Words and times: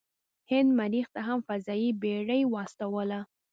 هند 0.51 0.69
مریخ 0.79 1.07
ته 1.13 1.21
هم 1.27 1.39
فضايي 1.47 1.89
بیړۍ 2.01 2.41
واستوله. 2.47 3.19